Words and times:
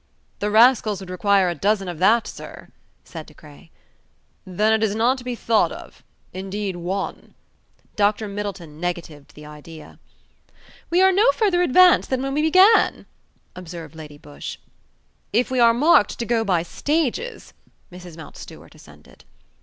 "The 0.39 0.49
rascals 0.49 0.99
would 0.99 1.11
require 1.11 1.47
a 1.47 1.53
dozen 1.53 1.87
of 1.87 1.99
that, 1.99 2.25
sir," 2.25 2.69
said 3.03 3.27
De 3.27 3.35
Craye. 3.35 3.69
"Then 4.47 4.73
it 4.73 4.81
is 4.81 4.95
not 4.95 5.19
to 5.19 5.23
be 5.23 5.35
thought 5.35 5.71
of. 5.71 6.03
Indeed 6.33 6.75
one!" 6.77 7.35
Dr. 7.95 8.27
Middleton 8.27 8.79
negatived 8.79 9.35
the 9.35 9.45
idea. 9.45 9.99
"We 10.89 11.03
are 11.03 11.11
no 11.11 11.31
further 11.33 11.61
advanced 11.61 12.09
than 12.09 12.23
when 12.23 12.33
we 12.33 12.41
began," 12.41 13.05
observed 13.55 13.93
Lady 13.93 14.17
Busshe. 14.17 14.57
"If 15.31 15.51
we 15.51 15.59
are 15.59 15.71
marked 15.71 16.17
to 16.17 16.25
go 16.25 16.43
by 16.43 16.63
stages," 16.63 17.53
Mrs. 17.91 18.17
Mountstuart 18.17 18.73
assented. 18.73 19.23